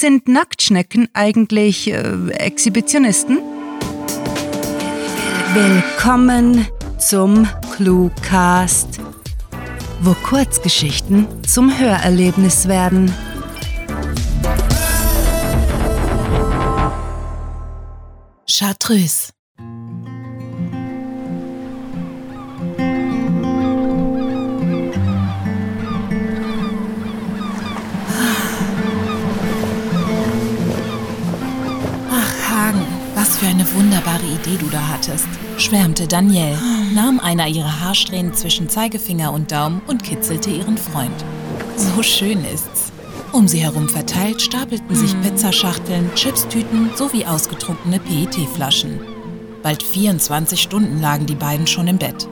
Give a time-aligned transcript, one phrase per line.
[0.00, 3.38] Sind Nacktschnecken eigentlich äh, Exhibitionisten?
[5.54, 6.68] Willkommen
[7.00, 9.00] zum Cluecast,
[10.02, 13.12] wo Kurzgeschichten zum Hörerlebnis werden.
[18.48, 19.32] Chartreuse
[35.68, 36.56] schwärmte Danielle,
[36.94, 41.12] nahm einer ihrer Haarsträhnen zwischen Zeigefinger und Daumen und kitzelte ihren Freund.
[41.76, 42.90] So schön ist's.
[43.32, 45.20] Um sie herum verteilt stapelten sich hm.
[45.20, 48.98] Pizzaschachteln, Chipstüten sowie ausgetrunkene PET-Flaschen.
[49.62, 52.26] Bald 24 Stunden lagen die beiden schon im Bett.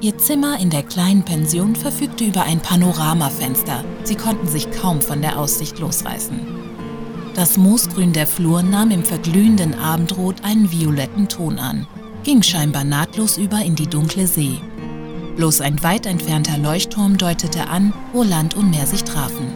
[0.00, 3.84] Ihr Zimmer in der kleinen Pension verfügte über ein Panoramafenster.
[4.02, 6.40] Sie konnten sich kaum von der Aussicht losreißen.
[7.36, 11.86] Das Moosgrün der Flur nahm im verglühenden Abendrot einen violetten Ton an,
[12.24, 14.58] ging scheinbar nahtlos über in die dunkle See.
[15.36, 19.52] Bloß ein weit entfernter Leuchtturm deutete an, wo Land und Meer sich trafen.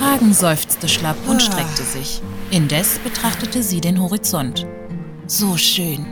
[0.00, 1.40] Hagen seufzte schlapp und ah.
[1.40, 2.20] streckte sich.
[2.50, 4.66] Indes betrachtete sie den Horizont.
[5.26, 6.04] So schön.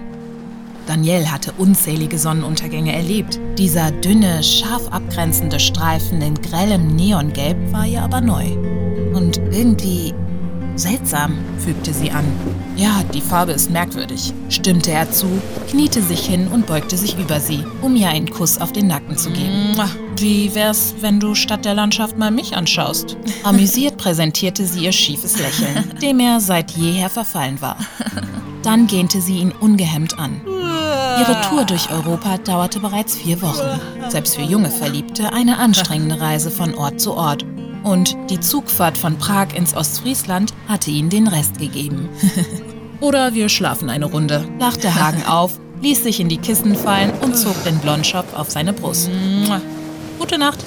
[0.86, 3.38] Danielle hatte unzählige Sonnenuntergänge erlebt.
[3.58, 8.46] Dieser dünne, scharf abgrenzende Streifen in grellem Neongelb war ihr aber neu.
[9.12, 10.14] Und irgendwie
[10.80, 12.24] Seltsam, fügte sie an.
[12.74, 15.26] Ja, die Farbe ist merkwürdig, stimmte er zu,
[15.68, 19.18] kniete sich hin und beugte sich über sie, um ihr einen Kuss auf den Nacken
[19.18, 19.76] zu geben.
[20.16, 23.18] Wie wär's, wenn du statt der Landschaft mal mich anschaust?
[23.44, 27.76] Amüsiert präsentierte sie ihr schiefes Lächeln, dem er seit jeher verfallen war.
[28.62, 30.40] Dann gähnte sie ihn ungehemmt an.
[31.18, 33.78] Ihre Tour durch Europa dauerte bereits vier Wochen.
[34.08, 37.44] Selbst für junge Verliebte eine anstrengende Reise von Ort zu Ort
[37.82, 42.08] und die Zugfahrt von Prag ins Ostfriesland hatte ihnen den Rest gegeben.
[43.00, 47.36] Oder wir schlafen eine Runde, lachte Hagen auf, ließ sich in die Kissen fallen und
[47.36, 49.10] zog den Blondschopf auf seine Brust.
[50.18, 50.64] Gute Nacht.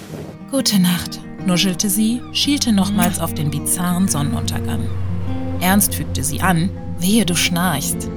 [0.50, 4.90] Gute Nacht, nuschelte sie, schielte nochmals auf den bizarren Sonnenuntergang.
[5.62, 6.69] Ernst fügte sie an,
[7.00, 8.09] wehe du schnarchst.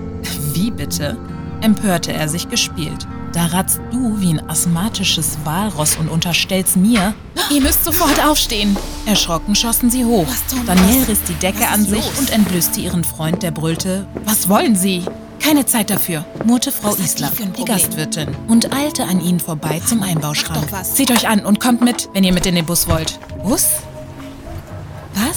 [0.55, 1.17] Wie bitte?
[1.61, 3.07] empörte er sich gespielt.
[3.37, 7.13] Da ratzt du wie ein asthmatisches Walross und unterstellst mir,
[7.51, 8.75] ihr müsst sofort aufstehen.
[9.05, 10.27] Erschrocken schossen sie hoch.
[10.65, 12.19] Daniel riss die Decke an sich los?
[12.19, 15.05] und entblößte ihren Freund, der brüllte, was wollen Sie?
[15.39, 20.67] Keine Zeit dafür, murrte Frau Isler, die Gastwirtin, und eilte an ihnen vorbei zum Einbauschrank.
[20.95, 23.21] Zieht euch an und kommt mit, wenn ihr mit in den Bus wollt.
[23.45, 23.69] Bus?
[25.13, 25.37] Was?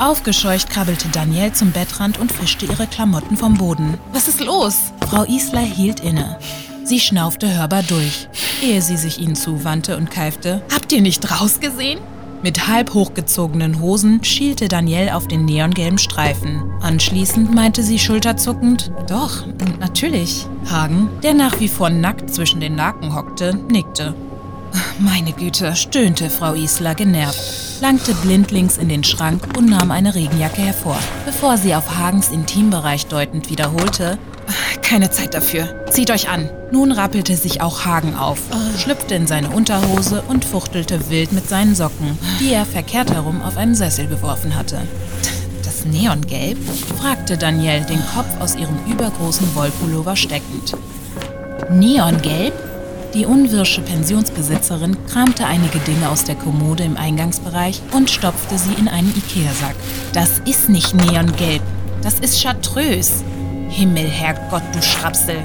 [0.00, 3.98] Aufgescheucht krabbelte Danielle zum Bettrand und fischte ihre Klamotten vom Boden.
[4.12, 4.76] Was ist los?
[5.08, 6.38] Frau Isler hielt inne.
[6.86, 8.28] Sie schnaufte hörbar durch,
[8.62, 10.62] ehe sie sich ihnen zuwandte und keifte.
[10.72, 11.98] Habt ihr nicht rausgesehen?
[12.44, 16.62] Mit halb hochgezogenen Hosen schielte Danielle auf den neongelben Streifen.
[16.80, 19.44] Anschließend meinte sie schulterzuckend, doch,
[19.80, 20.46] natürlich.
[20.70, 24.14] Hagen, der nach wie vor nackt zwischen den Naken hockte, nickte.
[25.00, 30.62] Meine Güte, stöhnte Frau Isler genervt, langte blindlings in den Schrank und nahm eine Regenjacke
[30.62, 34.18] hervor, bevor sie auf Hagens Intimbereich deutend wiederholte,
[34.82, 35.68] keine Zeit dafür.
[35.90, 36.48] Zieht euch an.
[36.70, 38.38] Nun rappelte sich auch Hagen auf,
[38.78, 43.56] schlüpfte in seine Unterhose und fuchtelte wild mit seinen Socken, die er verkehrt herum auf
[43.56, 44.78] einen Sessel geworfen hatte.
[45.64, 46.58] Das Neongelb?
[46.98, 50.74] fragte Danielle, den Kopf aus ihrem übergroßen Wollpullover steckend.
[51.70, 52.54] Neongelb?
[53.14, 58.88] Die unwirsche Pensionsbesitzerin kramte einige Dinge aus der Kommode im Eingangsbereich und stopfte sie in
[58.88, 59.76] einen Ikea-Sack.
[60.12, 61.62] Das ist nicht Neongelb,
[62.02, 63.24] das ist Chartreuse.
[63.68, 65.38] Himmel, Herrgott, du Schrapsel.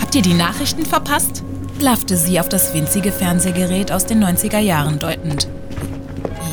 [0.00, 1.42] Habt ihr die Nachrichten verpasst?
[1.78, 5.48] blaffte sie auf das winzige Fernsehgerät aus den 90er Jahren deutend.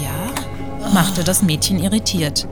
[0.02, 0.92] Ja?
[0.94, 2.48] machte das Mädchen irritiert.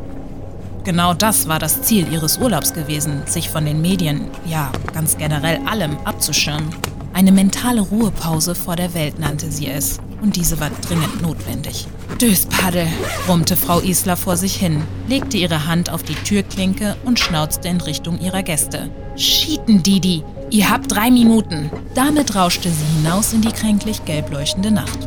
[0.84, 5.60] Genau das war das Ziel ihres Urlaubs gewesen, sich von den Medien, ja, ganz generell
[5.66, 6.70] allem abzuschirmen.
[7.14, 10.00] Eine mentale Ruhepause vor der Welt nannte sie es.
[10.24, 11.86] Und diese war dringend notwendig.
[12.22, 12.88] Döspaddel,
[13.26, 17.82] brummte Frau Isler vor sich hin, legte ihre Hand auf die Türklinke und schnauzte in
[17.82, 18.90] Richtung ihrer Gäste.
[19.18, 20.24] Schieten, Didi!
[20.50, 21.70] Ihr habt drei Minuten!
[21.94, 24.98] Damit rauschte sie hinaus in die kränklich gelb leuchtende Nacht.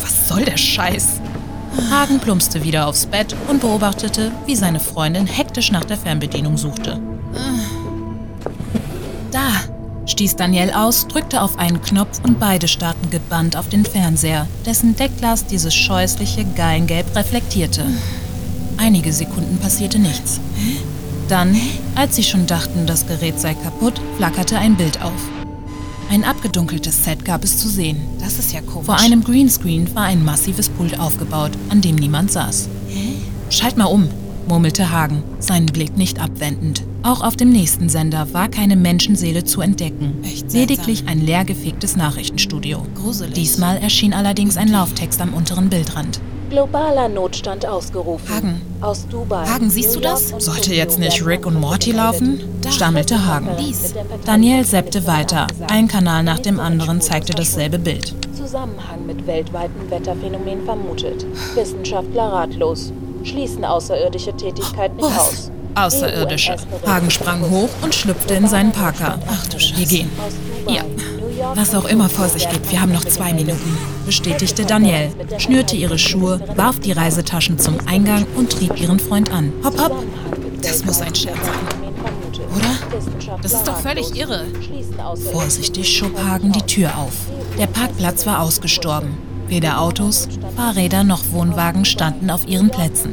[0.00, 1.20] Was soll der Scheiß?
[1.90, 7.00] Hagen plumpste wieder aufs Bett und beobachtete, wie seine Freundin hektisch nach der Fernbedienung suchte.
[10.16, 14.96] Stieß Daniel aus, drückte auf einen Knopf und beide starrten gebannt auf den Fernseher, dessen
[14.96, 17.84] Deckglas dieses scheußliche Gallengelb reflektierte.
[18.78, 20.40] Einige Sekunden passierte nichts.
[21.28, 21.54] Dann,
[21.96, 25.20] als sie schon dachten, das Gerät sei kaputt, flackerte ein Bild auf.
[26.10, 28.00] Ein abgedunkeltes Set gab es zu sehen.
[28.18, 28.86] Das ist ja komisch.
[28.86, 32.70] Vor einem Greenscreen war ein massives Pult aufgebaut, an dem niemand saß.
[33.50, 34.08] Schalt mal um,
[34.46, 36.82] murmelte Hagen, seinen Blick nicht abwendend.
[37.02, 40.22] Auch auf dem nächsten Sender war keine Menschenseele zu entdecken.
[40.52, 42.84] Lediglich ein leergefegtes Nachrichtenstudio.
[42.94, 43.34] Gruselig.
[43.34, 46.20] Diesmal erschien allerdings ein Lauftext am unteren Bildrand.
[46.50, 48.28] Globaler Notstand ausgerufen.
[48.32, 48.60] Hagen.
[48.80, 49.46] Aus Dubai.
[49.46, 50.28] Hagen, siehst du das?
[50.38, 52.40] Sollte jetzt nicht Rick und Morty laufen?
[52.70, 53.48] stammelte Hagen.
[54.24, 55.46] Daniel seppte weiter.
[55.68, 58.14] Ein Kanal nach dem anderen zeigte dasselbe Bild.
[58.34, 61.26] Zusammenhang mit weltweiten Wetterphänomen vermutet.
[61.54, 62.92] Wissenschaftler ratlos.
[63.26, 65.18] Schließen außerirdische Tätigkeit nicht Was?
[65.18, 65.50] aus.
[65.74, 66.56] Außerirdische.
[66.86, 69.18] Hagen sprang hoch und schlüpfte in seinen Parker.
[69.28, 69.78] Ach du Scheiße.
[69.78, 70.10] Wir gehen.
[70.68, 70.82] Ja.
[71.54, 73.76] Was auch immer vor sich geht, wir haben noch zwei Minuten,
[74.06, 79.52] bestätigte Danielle, schnürte ihre Schuhe, warf die Reisetaschen zum Eingang und trieb ihren Freund an.
[79.62, 80.04] Hopp, hopp.
[80.62, 81.86] Das muss ein Scherz sein.
[82.56, 83.38] Oder?
[83.42, 84.46] Das ist doch völlig irre.
[85.30, 87.12] Vorsichtig schob Hagen die Tür auf.
[87.58, 89.18] Der Parkplatz war ausgestorben.
[89.48, 93.12] Weder Autos, Fahrräder noch Wohnwagen standen auf ihren Plätzen.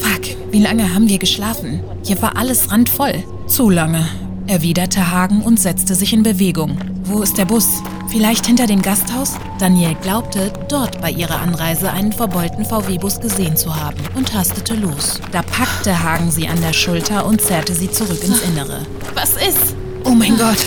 [0.00, 1.80] Fuck, wie lange haben wir geschlafen?
[2.04, 3.24] Hier war alles randvoll.
[3.46, 4.06] Zu lange,
[4.46, 6.76] erwiderte Hagen und setzte sich in Bewegung.
[7.04, 7.66] Wo ist der Bus?
[8.08, 9.36] Vielleicht hinter dem Gasthaus?
[9.58, 15.20] Daniel glaubte, dort bei ihrer Anreise einen verbeulten VW-Bus gesehen zu haben und hastete los.
[15.32, 18.80] Da packte Hagen sie an der Schulter und zerrte sie zurück ins Innere.
[19.14, 19.74] Was ist?
[20.04, 20.66] Oh mein Gott!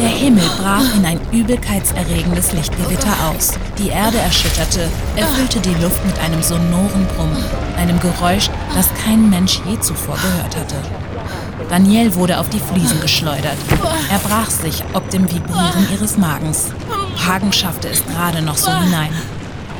[0.00, 3.52] Der Himmel brach in ein übelkeitserregendes Lichtgewitter aus.
[3.76, 7.44] Die Erde erschütterte, erfüllte die Luft mit einem sonoren Brummen,
[7.76, 10.76] einem Geräusch, das kein Mensch je zuvor gehört hatte.
[11.68, 13.58] Daniel wurde auf die Fliesen geschleudert.
[14.10, 16.68] Er brach sich ob dem Vibrieren ihres Magens.
[17.26, 19.12] Hagen schaffte es gerade noch so hinein.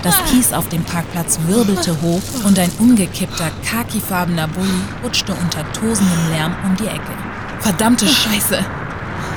[0.02, 6.28] Das Kies auf dem Parkplatz wirbelte hoch und ein umgekippter, khakifarbener Bulli rutschte unter tosendem
[6.30, 7.14] Lärm um die Ecke.
[7.60, 8.58] Verdammte Scheiße!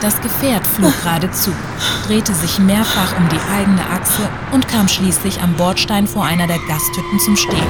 [0.03, 1.51] Das Gefährt flog geradezu,
[2.07, 6.59] drehte sich mehrfach um die eigene Achse und kam schließlich am Bordstein vor einer der
[6.67, 7.63] Gasthütten zum Stehen.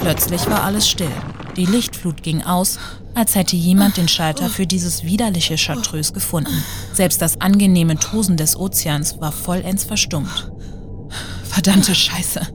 [0.00, 1.12] Plötzlich war alles still.
[1.54, 2.80] Die Lichtflut ging aus,
[3.14, 6.64] als hätte jemand den Schalter für dieses widerliche Chartreuse gefunden.
[6.92, 10.50] Selbst das angenehme Tosen des Ozeans war vollends verstummt.
[11.44, 12.48] Verdammte Scheiße,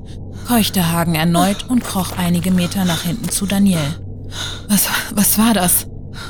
[0.46, 3.96] keuchte Hagen erneut und kroch einige Meter nach hinten zu Daniel.
[4.68, 5.88] Was, was war das?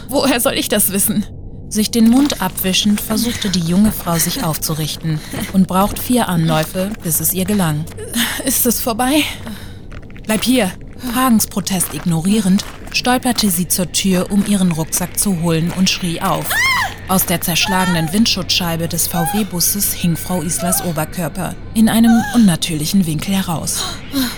[0.08, 1.26] Woher soll ich das wissen?
[1.76, 5.20] Sich den Mund abwischend versuchte die junge Frau sich aufzurichten
[5.52, 7.84] und braucht vier Anläufe, bis es ihr gelang.
[8.46, 9.24] Ist es vorbei?
[10.24, 10.72] Bleib hier!
[11.14, 12.64] Hagens Protest ignorierend,
[12.94, 16.48] stolperte sie zur Tür, um ihren Rucksack zu holen und schrie auf.
[17.08, 23.84] Aus der zerschlagenen Windschutzscheibe des VW-Busses hing Frau Islas Oberkörper in einem unnatürlichen Winkel heraus.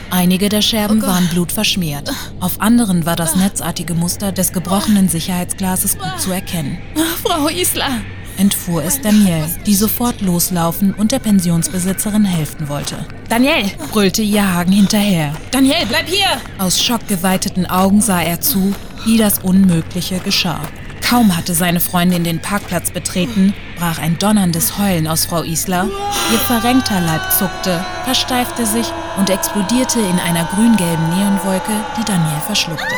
[0.09, 2.11] Einige der Scherben waren blutverschmiert.
[2.41, 6.77] Auf anderen war das netzartige Muster des gebrochenen Sicherheitsglases gut zu erkennen.
[7.23, 8.01] Frau Isla!
[8.37, 12.97] entfuhr es Danielle, die sofort loslaufen und der Pensionsbesitzerin helfen wollte.
[13.29, 13.71] Danielle!
[13.91, 15.33] brüllte ihr Hagen hinterher.
[15.51, 16.41] Daniel, bleib hier!
[16.57, 18.75] Aus schockgeweiteten Augen sah er zu,
[19.05, 20.61] wie das Unmögliche geschah.
[21.07, 25.87] Kaum hatte seine Freundin den Parkplatz betreten, brach ein donnerndes Heulen aus Frau Isla.
[26.33, 32.93] Ihr verrenkter Leib zuckte, versteifte sich und explodierte in einer grün-gelben Neonwolke, die Daniel verschluckte.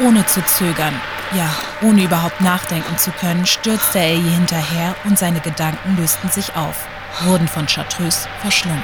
[0.00, 0.94] Ohne zu zögern,
[1.36, 1.50] ja,
[1.82, 6.86] ohne überhaupt nachdenken zu können, stürzte er ihr hinterher und seine Gedanken lösten sich auf,
[7.24, 8.82] wurden von Chartreuse verschlungen.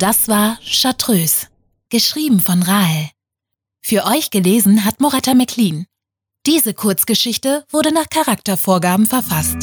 [0.00, 1.48] Das war Chartreuse,
[1.90, 3.10] geschrieben von Rahel.
[3.82, 5.84] Für euch gelesen hat Moretta McLean.
[6.46, 9.58] Diese Kurzgeschichte wurde nach Charaktervorgaben verfasst.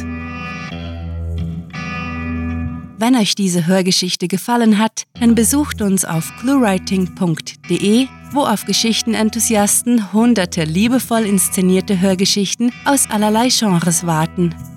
[2.99, 10.65] Wenn euch diese Hörgeschichte gefallen hat, dann besucht uns auf cluewriting.de, wo auf Geschichtenenthusiasten hunderte
[10.65, 14.76] liebevoll inszenierte Hörgeschichten aus allerlei Genres warten.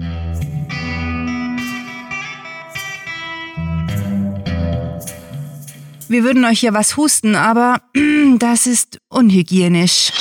[6.11, 7.79] Wir würden euch hier was husten, aber
[8.37, 10.11] das ist unhygienisch.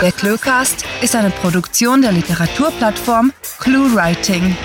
[0.00, 4.56] Der Cluecast ist eine Produktion der Literaturplattform ClueWriting.